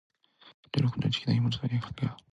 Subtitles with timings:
[0.75, 2.17] 十六の、内気な妹と二人暮しだ。